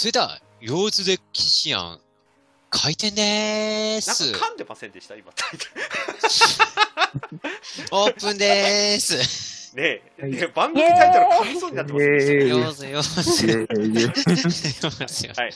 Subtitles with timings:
[0.00, 2.00] それでは、腰図デキシアン、
[2.70, 4.30] 開店でーなんす。
[4.30, 5.16] か噛んでませんでした？
[5.16, 5.66] 今タイト
[7.90, 9.47] オープンでーす。
[9.74, 10.02] ルね。
[10.18, 10.30] え、はい。
[10.32, 13.02] ねえ番組タイトル噛みそうになってますよよよ
[15.36, 15.50] はい。
[15.50, 15.52] う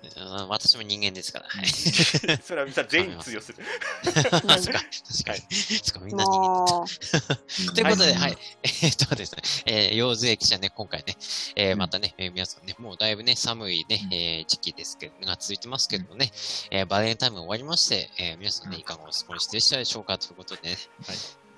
[0.00, 1.46] ん私も人間ですから。
[1.48, 1.66] はい。
[2.42, 3.58] それはみんな全員通用する。
[4.04, 4.62] 確かに。
[4.62, 6.48] そっか、みんな人間。
[6.48, 6.86] も
[7.74, 8.32] ということで、ははい。
[8.32, 8.36] い。
[8.62, 11.16] えーっとですね、えー、腰図駅舎ね、今回ね、
[11.56, 16.30] えーまたね、えー皆さんね、もうだいぶね、寒いね、えー時期ですけど、が続いてますけどもね、
[16.70, 20.76] えーバレンタインも終わりまして、えー皆さんね、いかがお過ごしでしたでしょうかということでね、
[21.06, 21.16] はい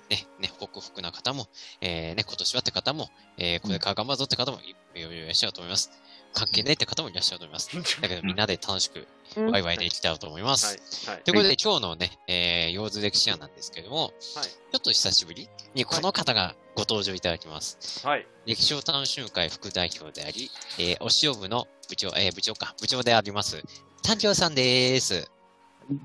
[0.09, 1.47] ね、ね、ホクホクな方も、
[1.81, 5.91] えーね、今年はって方も、えーこれから頑張るぞって方もいいいらっしゃると思います。
[6.33, 8.01] 関係ねえって方もいらっしゃると思います。
[8.01, 11.07] だけどみんなで楽しく、うんワイワイでいきたいと思います。
[11.07, 11.15] はい。
[11.15, 18.05] はいということで、今日のね、えー、幼図歴史案なんですけども、はいちょっと久しぶりにこの方がご登場いただきます。
[18.05, 18.27] はい。
[18.45, 23.63] 歴史を楽しむ会副代表であり、えー、お塩部の部長、えー、部長か、部長であります、
[24.03, 25.29] 丹京さんです。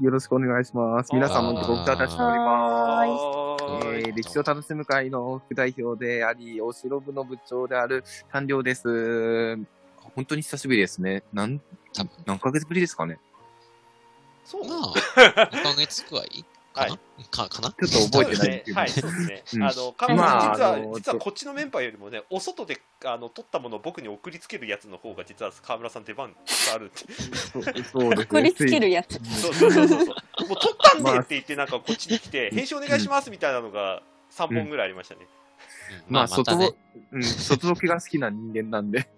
[0.01, 1.11] よろしくお願いします。
[1.13, 3.42] 皆さんもご無沙汰しております。
[3.85, 9.57] えー、歴史を楽しむ会の副代表であり、お城部の部長である丹良です。
[10.15, 11.23] 本当に久しぶりですね。
[11.33, 11.61] なん、
[11.95, 13.19] 多分何ヶ月ぶりですかね。
[14.45, 14.93] そうまあ、
[15.53, 16.45] 2ヶ月くらい？
[16.73, 16.99] かな、
[17.31, 17.75] か、かな？
[17.87, 18.79] ちょっと覚えてないんですけど。
[18.79, 19.43] はい、そうですね。
[19.55, 26.37] うんあの、カメまあさん、実は、実はこっちのメンバーよりもね、お外で、あの、撮ったものを僕に送りつけるやつの方が、実は川村さん出番が
[26.75, 27.13] あるって。
[27.13, 28.25] そうそうですね。
[28.25, 29.15] 送りつけるやつ。
[29.41, 29.99] そうそうそうそう。
[29.99, 30.15] もう
[30.49, 35.21] 撮ったんでまあって言って、なんかこっちに来て、編集お願いしますみたいなのが3本ぐらいありましたね。
[35.23, 35.43] うん
[36.09, 36.73] まあ、外ね、
[37.13, 39.09] うん、外ロケが好きな人間なんで、ね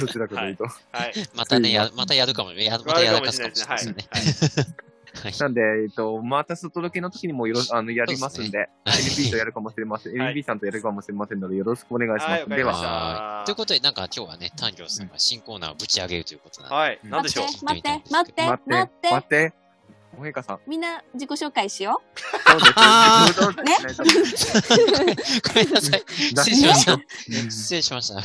[0.00, 0.64] どちらかというと。
[0.64, 1.12] はい。
[1.34, 4.64] またね、や、またやるかも、や、またやらかすかもしれないですね。
[4.64, 4.74] はい。
[5.40, 10.18] なんで、えっと、また外ロケの時にもよろ、あの、やりますんで、NB とやるかもしれません。
[10.18, 12.56] はい NB さんとやるかもしれませんので、よろしくお願いしはい、ます。
[12.56, 17.64] ではということで、なんか今日はね、丹京さんが新コーナーをぶち上げるということなんで、はい、なんでしょう。
[17.64, 19.46] 待って、待って、待待って、待って。
[19.46, 19.63] って。
[20.18, 20.60] おへかさん。
[20.66, 22.02] みんな自己紹介しよ
[22.46, 22.72] そうです。
[22.76, 23.76] あ自分のね？
[25.48, 26.04] ごめんなさい。
[26.10, 26.98] 失礼しました。
[27.50, 28.14] 失礼しました。
[28.16, 28.22] は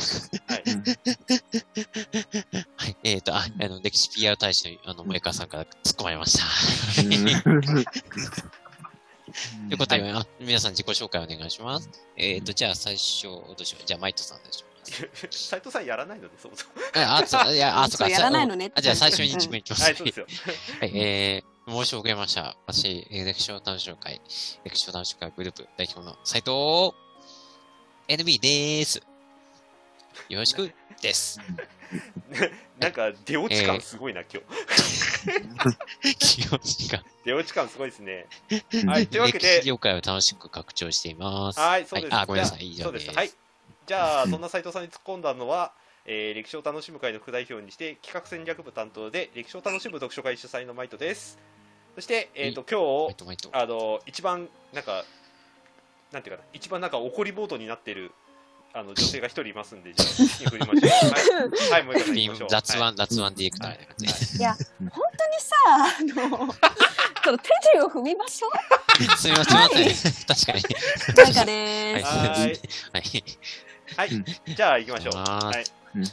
[2.88, 2.96] い。
[3.04, 6.44] えっ、と、あ、あの、歴史 PR 大使の、あの、萌川さんから突っ込まれました。
[7.46, 7.84] うん
[9.68, 11.88] ということで、あ皆さん自己紹介お願いします。
[12.16, 13.84] えっ、と、じゃあ最初、どうしよう？
[13.86, 14.70] じゃあ、マイトさんお願いします。
[15.30, 16.72] 斉藤さんやらないので、そもそも。
[16.94, 18.08] あ、あ、そう、いや、あ、そうか。
[18.10, 19.82] やらないのねじゃあ最初に自分いきます。
[19.82, 20.26] はい、そうですよ。
[20.80, 22.56] はい、えー、申し遅れました。
[22.66, 24.20] 私、えー歴史を楽しむ会、
[24.64, 26.92] 歴史を楽しむ会グループ代表の斉藤
[28.08, 29.00] NB でーす。
[30.28, 31.40] よろしくです。
[32.78, 36.16] なんか、出落ち感すごいな、今日。
[36.18, 37.04] 気持ちが。
[37.24, 38.26] 出落ち感すごいですね。
[38.50, 41.60] うんはい、というわけ歴史で、業界を楽しく拡張しています。
[41.60, 42.14] はい、そうです。
[42.14, 42.70] あ、ごめんなさい。
[42.70, 43.10] 以上です。
[43.10, 43.30] はい。
[43.86, 45.72] じゃあ、そんな斉藤さんに突っ込んだのは、
[46.06, 51.38] えー歴史を楽しむ会の副代表にして、企画戦略部担当で、歴史を楽しむ読書会主催のマイトです。
[51.94, 53.48] そして、えっ、と、今日。
[53.52, 55.04] あの、一番、なんか、
[56.12, 58.12] なんていうかな、一番なんか怒りボードになってる、
[58.72, 61.50] あの、女性が一人いますんで、じゃあ、振りましょう。
[61.50, 62.48] はい、はい、もう一回行きましょう。
[62.52, 64.44] はい雑腕、雑腕ディレクターみたいな感じで。
[64.46, 64.48] う。
[64.90, 66.54] 本当にさ、あの、
[67.24, 68.50] その手順を踏みましょう。
[69.18, 70.26] すみません、すみません。
[70.26, 71.24] 確かに。
[71.24, 72.02] なんかねはい。
[72.02, 72.06] は
[72.94, 73.24] はい。
[73.96, 74.24] はい、
[74.54, 75.14] じゃあ行きましょう。
[75.16, 75.64] はい。
[75.96, 76.04] うん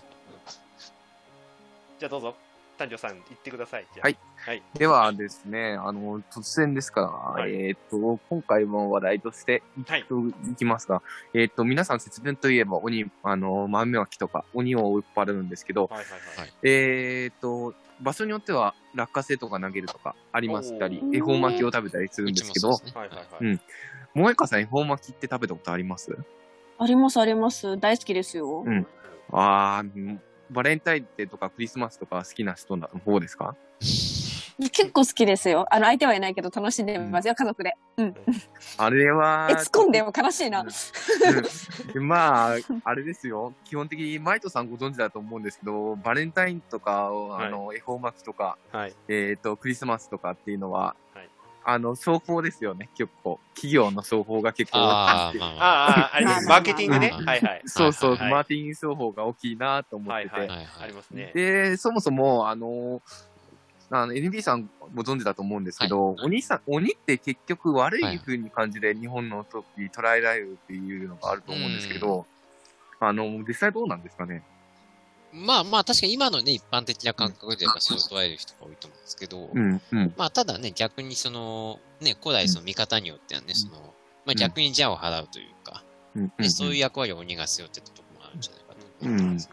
[2.00, 2.36] じゃあどうぞ、
[2.78, 3.88] 丹上さん、行ってください。
[4.00, 4.18] はい。
[4.38, 4.64] はい。
[4.76, 10.06] ではですね、あの、突然ですから、はいえっ、と、今回の話題として、はい。
[10.52, 11.02] いきますが、
[11.34, 16.40] えっ、と、皆さん節分といえば鬼、あの、豆まきとか鬼を追っ払うんですけど、はいはいはい。
[16.40, 23.26] はいえっ、と、場所によっては落花生とか投げるとかありましたり恵方巻きを食べたりするんですけど、ねはいはいはい。
[23.42, 23.62] うん
[24.14, 26.16] 萌香さん恵方巻きって食べたことあります？
[26.78, 27.76] ありますあります。
[27.80, 28.62] 大好きですよ。
[28.68, 28.86] うん
[29.32, 30.20] あー、
[30.52, 33.56] バレンタインデーとかクリスマスとか好きな人の方ですか？
[34.60, 35.68] 結構好きですよ。
[35.70, 37.78] あの、相手はいないけど楽しんでますよ、家族で。
[37.98, 38.16] うん。
[38.80, 40.66] あれはえ、、突っ込んでも悲しいな。
[41.96, 43.54] うんまあ、あれですよ。
[43.66, 48.96] 基本的に、マイトさんご存知だと思うんですけど、バレンタインとか、あの、恵方巻きとか、はい。
[49.10, 51.07] えっ、と、クリスマスとかっていうのは、はい
[51.70, 53.42] あの、商法ですよね、結構。
[53.54, 55.64] 企業の商法が結構ああ、大きくてまあまあ。
[55.66, 56.44] ああ、あれです。
[56.48, 57.14] マーケティングね？
[57.20, 57.62] うんはいはい。
[57.66, 60.34] そうそう、はいマーティング商法が大きいなと思ってて。
[60.34, 61.32] はいはいはいありますね。
[61.36, 63.02] で、そもそも、あの、
[63.90, 72.26] あの、NB さんご存知だと思うんですけど、鬼さん、鬼って結局悪い風に感じで日本の時捉えられるっていうのがあると思うんですけど、
[73.02, 74.42] あの、実際どうなんですかね？
[75.34, 80.14] まあまあ、確かに今のね、一般的な感覚でやっぱそう捉える人が多いと思うんですけど、うん、うん。
[80.18, 83.94] まあ、ただね、逆にその、ね、古代その見方によってはね、その、
[84.26, 85.84] まあ逆に邪を払うというか、
[86.16, 89.50] うん、ね、そういう役割を鬼が背負ってたところもあるんじゃないかと思います。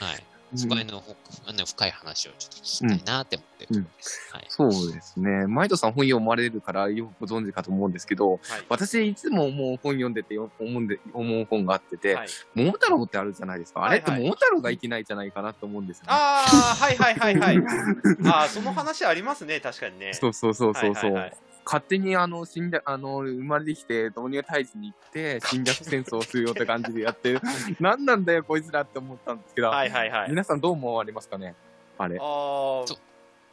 [0.00, 0.24] はい。
[0.56, 1.16] そこへのほ
[1.46, 4.30] あの深い話をちょっと聞きたいなって思ってるところです。
[4.32, 4.46] はい。
[4.48, 5.46] そうですね。
[5.46, 13.84] マイトさん本読まれるからよくご存知かと思うんですけど、はい私いつももう本読んでて思うんで、思う本があってて、はい桃太郎ってあるじゃないですか。
[13.84, 16.08] あれって桃太郎がいけないんじゃないかなと思うんですよ、ね。
[16.10, 17.64] ああはいはいはいはい
[18.26, 21.04] ああその話ありますね確かにねそうそうそうそうそう。
[21.04, 27.40] はいはいはい勝手にあの、死んだ、あの、生まれてきて、鬼が退治に行って、侵略戦争をするよって感じでやってる。
[27.80, 31.54] 何なんだよ、こいつらって思ったんですけど、はいはいはい皆さんどう思われますかね？
[31.98, 32.16] あれ。
[32.16, 32.96] あそあ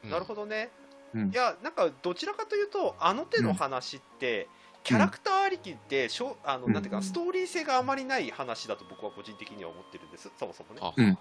[0.04, 0.70] なるほどね、
[1.14, 1.30] うん。
[1.30, 4.48] いやなんかどちらかというとあの手の話って、
[4.84, 6.74] キャラクターありきってしょあの、うん。
[6.74, 11.18] なんていうかストーリー性があまりない話だと僕は個人的には思ってるんですそもそもね。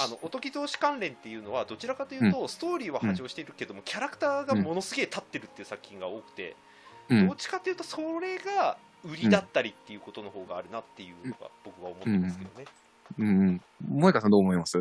[0.00, 6.56] あのおとぎ同士関連っていうのはどちらかというと、ストーリーは波長しているけども、キャラクターがものすげえ立ってるっていう作品が多くて、
[7.08, 7.28] うん。
[7.28, 12.66] どっちかというとそれが売りだったりっていうことの方があるなっていうのが僕は思ってますけどね、
[13.18, 13.60] うん、うん。
[13.96, 14.30] 萌香さん。
[14.30, 14.78] どう思います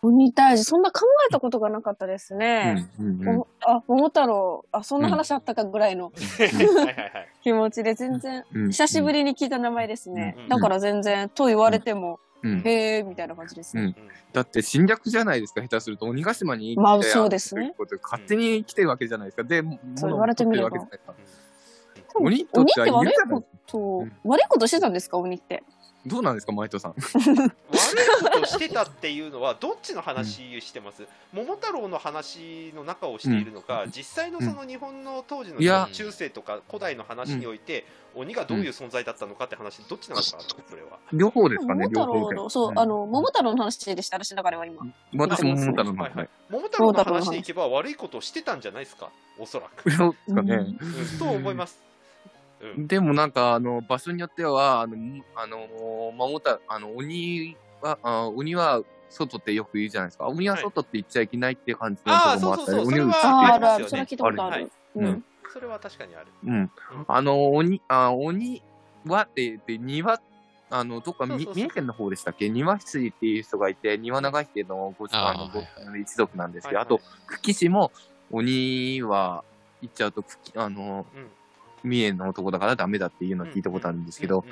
[0.00, 2.88] 鬼退治、そんな考えたことがなかったですうね。
[2.98, 3.38] ん、うん、うん。
[3.40, 3.48] お。
[3.60, 6.06] あ、桃太郎、あ、そんな話あったかぐらいの。
[6.06, 6.10] は
[6.44, 8.70] いはいはい気持ちで全然、うん。
[8.70, 10.36] 久しぶりに聞いた名前ですね。
[10.38, 10.48] うん。
[10.48, 12.58] だから全然、と言われても、うん。
[12.64, 13.82] へーみたいな感じですね。
[13.82, 13.96] うん。
[14.32, 17.74] だって侵略じゃないですか、下手すると鬼ヶ島にまあそうですね。
[18.02, 19.42] 勝手に来てるわけじゃないですか。
[19.42, 19.62] で、
[19.96, 20.70] そう言われてみれば。
[22.14, 24.12] 鬼っては鬼って悪いこと、うん。
[24.24, 25.62] 悪いことしてたんですか、鬼って？
[26.06, 26.92] どうなんですか、マイトさん。
[26.92, 27.58] 悪い
[28.22, 35.88] ことをしてたっていうのはどっちの話してます、桃太郎の話の中をしているのか、実際のその日本の当時のいや。
[35.92, 37.84] 中世とか古代の話において、
[38.14, 40.26] 鬼がどういう存在だったのかって話どっちなのか
[40.68, 40.98] それは。
[41.12, 42.36] 両方ですかね、桃太両方で。
[42.36, 42.78] 郎の、そう、ん。
[42.78, 44.82] あの、桃太郎の話でした、私の中では今。
[45.16, 46.26] 私も桃太郎のはいははい。
[46.26, 46.28] い。
[46.50, 50.54] 桃太郎の話でいけば悪いことをしてたんじゃないですかおそらく、そうですかね。
[50.54, 51.80] うん、と思います、
[52.60, 54.96] うん、でもなんか、あの、場所によっては、あの、
[55.36, 60.26] あの、守った、あの、鬼は、あ鬼は外ってよく言うじゃないですか。
[60.26, 64.72] 鬼は外って言っちゃいけないっていう感じのとこもあったり、そうそうそう鬼はあーあそれいたことあはいる。
[64.96, 65.04] うん。
[65.04, 65.24] うん。
[65.52, 66.26] それは確かにある。
[66.44, 66.70] うん。
[67.06, 68.62] あの、鬼、あ、鬼
[69.06, 70.20] はって言って、庭、
[70.70, 72.50] あの、どっか三重県の方でしたっけ？
[72.50, 75.68] 庭師っていう人がいて、庭長秀のごあのごはい。
[75.86, 77.04] あの一族なんですけど、はいはいあと、
[77.36, 77.92] 久喜市も
[78.30, 79.44] 鬼は
[79.80, 81.30] 言っちゃうと、久喜あの、うん
[81.84, 84.44] 三重の男だからダメだっていうのを聞いたことあるんですけど、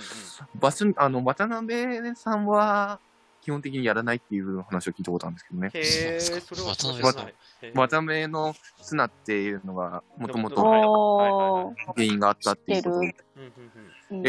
[0.58, 3.00] 場所に、あの、渡辺さんは、
[3.42, 5.70] 基本的にやらないっていう話を聞いたことあるんですけどね。
[5.72, 6.56] へえそうですか。
[6.56, 11.74] それは知ら渡辺渡辺の綱っていうのが、もともと。
[11.94, 13.14] 原因があったっていうことで。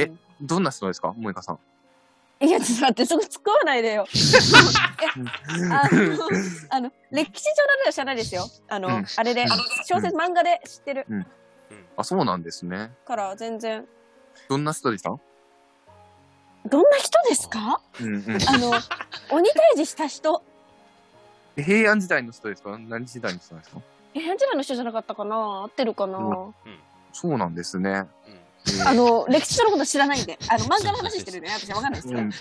[0.01, 1.15] えどんな人ですか？
[1.17, 1.59] 萌香さん。
[2.45, 4.05] いや、ちょっと待って、そこ突っ込まないでよ。
[5.71, 6.29] あの、
[6.69, 8.43] あの、歴史上の話は知らないですよ。
[8.67, 9.05] あの、うん。
[9.15, 9.47] あれで、
[9.87, 11.07] 小説、漫画で知ってる
[11.97, 12.91] あ、そうなんですね。
[13.05, 13.85] から、全然。
[14.49, 15.17] どんな人でした？
[16.69, 17.81] どんな人ですか？
[17.99, 18.23] うんうん。
[18.47, 18.69] あの、
[19.31, 20.43] 鬼退治した人。
[21.55, 22.77] 平安時代の人ですか？
[22.77, 23.81] 何時代の人なんですか？
[24.13, 25.35] え、平安時代の人じゃなかったかな？
[25.35, 26.53] 合ってるかな、う
[27.13, 27.89] そうなんですね。
[28.27, 28.37] うん
[28.85, 30.37] あの、歴史上のこと知らないんで。
[30.49, 31.49] あの、漫画の話してるね。
[31.57, 32.19] 私わかんないですよ。
[32.19, 32.31] うん。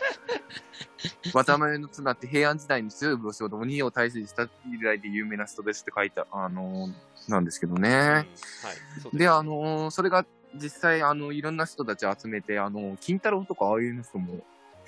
[1.33, 4.49] 渡辺の綱って平安時代に強い武将で鬼を退治した以
[4.83, 6.93] 来で有名な人ですって書いた、あのー
[7.31, 7.89] なんですけどね。
[7.91, 8.27] うんはい
[9.03, 10.25] そうすで、あのーそれが
[10.55, 14.41] 実際、あの、いろんな人たち集めて、あの、金太郎とかああいう人も連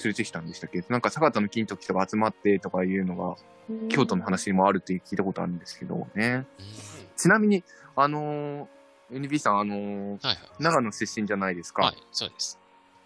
[0.05, 0.83] れてきたんでしたっけ？
[0.89, 3.37] なんか坂田の金時とか集まってとかいうのが、
[3.89, 6.47] 京都の話にもあるって聞いたことあるんですけどね。
[6.59, 6.67] うん
[7.17, 7.65] ちなみに、
[7.97, 8.67] あのー
[9.11, 10.39] NB さん、あのーはいはい。
[10.61, 11.83] 長野出身じゃないですか。
[11.83, 12.59] はい、そうです。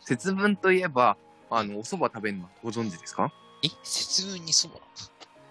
[0.04, 1.16] 節分といえば、
[1.50, 3.32] あの、お蕎麦食べるのご存知ですか？
[3.64, 4.74] え、節分にそば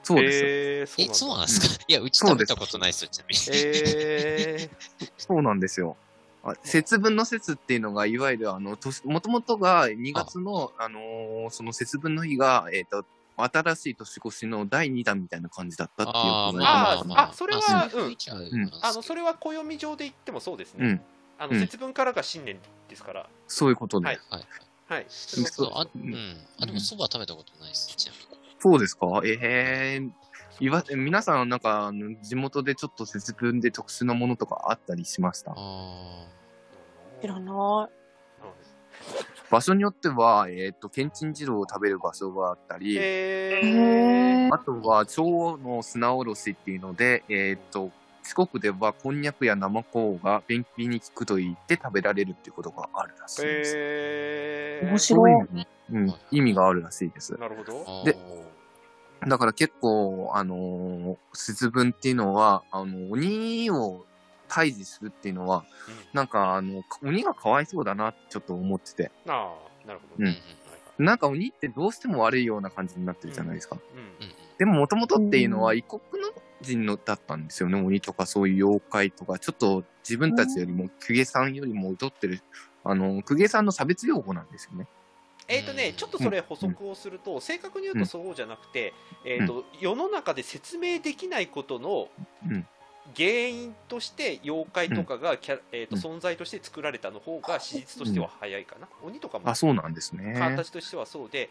[0.03, 1.01] そうです。
[1.01, 1.45] え、そうなんだ。
[1.45, 1.83] ですか？
[1.87, 3.41] いや、うち食べたことないですよ、ちなみに。
[3.57, 4.69] へ
[5.17, 5.97] そうなんですよ。
[6.43, 13.05] あ節分の節っていうのが、いわゆる、あの、もともとが2月の、あのーその節分の日が、えっ、と、
[13.37, 17.59] 新しい年越しの第2弾みたいな感じだったっていうことまあかなまあそれは
[17.93, 18.71] うん。
[18.81, 21.01] あのそれは暦上で言ってもそうですね、うん。
[21.39, 21.59] あのうん。
[21.59, 24.07] 節分からが新年ですから、そういうことで。
[24.07, 24.19] はい。
[24.29, 24.47] はい。
[24.87, 25.87] はい、そうそう、あ。
[26.59, 28.20] あ、でもそば食べたことないです、ちなみに。
[28.61, 29.21] そうですか？
[29.25, 30.09] ええ
[30.59, 35.53] いわ、皆さん、なんか、あの地元でちょっと節分で特殊なものとかあったりしました？
[35.57, 36.25] あ
[37.19, 37.89] 知らな
[39.49, 47.89] 場所によっては、えっ、と、けんちん汁を食べる場所があったり、あとは、蝶の砂おろしっていうので、えっ、と、
[48.23, 53.73] 四国ではこんにゃくや生コウが便秘に効くと言って食べられるっていうことがあるらしいです。
[53.77, 55.31] え面白い。
[55.91, 57.37] いう、うん、意味があるらしいです。
[57.37, 58.03] なるほどあ。
[58.05, 58.17] で
[59.27, 64.05] だから結構、あのー節分っていうのは、あの、鬼を
[64.49, 65.63] 退治するっていうのは、
[66.11, 69.11] なんか、あの、鬼がかわいそうだなってちょっと思ってて。
[69.27, 70.35] ああなるほど、うん
[70.97, 73.77] なんか鬼ってどうしても悪いような感じになってるじゃないですか。
[73.95, 76.31] うんうんでももともとっていうのはうん異国の
[76.61, 77.81] 人のだったんですよね。
[77.81, 82.41] 鬼とかそういう妖怪とか、ちょっと自分たちよりも公家さんよりも劣ってる、
[82.83, 84.87] あの、公家さんの差別用語なんですよね。
[85.47, 88.93] えーとね、ちょっとそれ補足をすると、正確に言うとそうじゃなくて、
[89.25, 92.07] えーと世の中で説明できないことの
[92.47, 92.67] うん。
[93.17, 96.17] 原因として妖怪とかがキャ、えーとうん。
[96.17, 100.35] 存在として作られたの方が史実としては早いかな、鬼とかもあ、そうなんですね。
[100.37, 101.49] 形としてはそうで、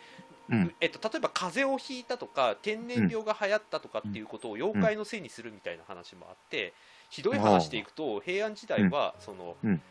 [0.49, 0.75] うん。
[0.81, 6.73] えっと、例えば風邪をひいたとか天然病が流行ったとかっていうことを妖怪のせいにするみたいな話もあって、
[7.11, 9.83] ひどい話でいくと平安時代はその、うん。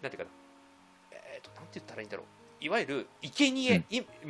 [0.00, 0.30] なんていうかな、
[1.12, 2.26] えっとなんて言ったらいいんだろう
[2.62, 3.84] いわゆる生贄、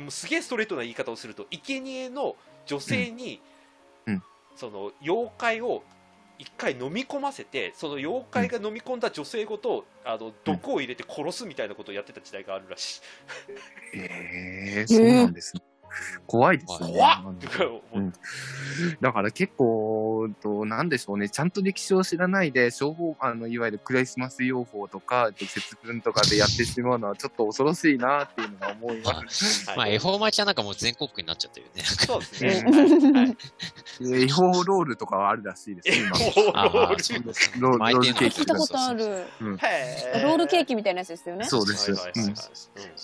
[0.07, 2.35] うすげえストレートな言い方をすると生贄の
[2.65, 3.41] 女性に、
[4.07, 4.23] うんうん
[4.55, 5.83] その妖怪を
[6.39, 13.01] 一回飲み込ませてその妖怪が飲み込んだ女性ごと、あの毒を入れて殺すみたいなことをやってた時代があるらし
[13.93, 13.97] い。
[13.97, 15.63] へえ、そうなんですね。
[16.27, 16.91] 怖いですね。
[16.91, 17.81] 怖っ。
[17.93, 18.13] うん。
[19.01, 29.69] だから結構、となんでしょうね、ちゃんと歴史を知らないで、情報、あの、いわゆるクリスマス用法とか、節分とかでやってしまうのはちょっと恐ろしいなっていうのが思います。
[29.69, 29.77] はい。
[29.77, 31.83] まあ、恵方巻きはなんかもう全国区になっちゃってるよね。
[31.83, 32.63] そうですね。
[32.65, 33.13] うん。
[33.15, 33.25] はい。
[33.25, 33.37] はい
[34.01, 36.19] 違法ロールとかはあるらしいですえよ、今。
[36.19, 37.61] もうあロール。
[37.61, 39.25] ロールケーキ聞いたことある。
[39.39, 41.45] ロールケーキみたいなやつですよね。
[41.45, 41.91] そうです。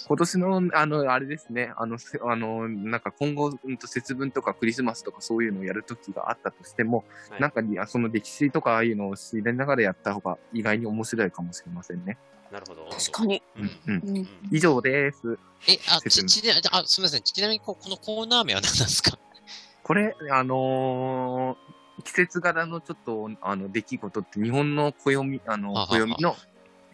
[0.07, 12.17] 今年の、あの、あれですね、あの、せあの、なんか今後、うんと節分とかクリスマスとかそういうのをやるときがあったとしても、はいなんかに、あその歴史とかああいうのを知りながらやった方が意外に面白いかもしれませんね。
[12.51, 12.87] なるほど。
[12.89, 13.43] 確かに。
[13.55, 14.09] うんうん。
[14.09, 15.37] うんうん以上です。
[15.67, 17.21] え、あ、ち、ちな、あ、すみません。
[17.21, 19.17] ちなみにこ、このコーナー名は何なんですか？
[19.83, 26.33] これ、あのー季節柄のちょっと、あの、出来事って日本の暦、あのはは、は暦の、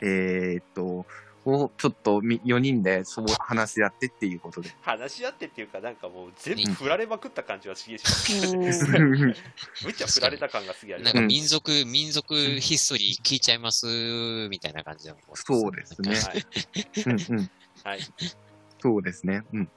[0.01, 1.06] えーっと、
[1.46, 4.70] をちょっとみ4人でそう話し合ってっていうことで。
[4.82, 8.34] 話し合ってっていうか、なんかもう全部振られまくった感じはすげえします。
[8.34, 9.36] うん
[9.84, 13.86] むっちゃ振られた感がすげえありますなんか民族、民族ヒストリー聞いちゃいます、
[14.50, 15.14] みたいな感じで。
[15.34, 16.46] そうですねはい。
[17.06, 17.50] うんうん。
[17.84, 18.00] はい。
[18.82, 19.42] そうですね。
[19.54, 19.72] うん。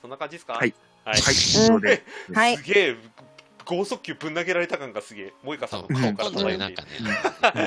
[0.00, 0.52] そんな感じですか？
[0.54, 0.74] はい。
[1.04, 1.22] はい。
[1.22, 2.62] はい す。
[2.62, 2.96] げえ、
[3.64, 6.82] 豪速球ぶん投げられた感がすげえ、萌歌さんの顔から漂っていと。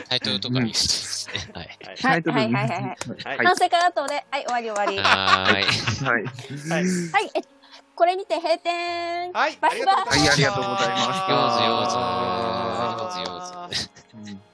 [0.10, 1.54] タイトルとかにしてですね。
[1.54, 1.70] はい。
[2.02, 3.46] はいはいはいはい。
[3.46, 4.98] 反省から後で、はい、終わり終わり。
[5.00, 5.64] はい。
[6.04, 6.24] はい。
[6.24, 7.32] はい。
[7.96, 9.32] これにて閉店。
[9.34, 9.58] はい。
[9.60, 9.96] バイバイ。
[9.96, 11.32] はい、ありがとうございます。
[11.32, 11.96] よーずよーず。
[11.98, 14.47] よーずよーず。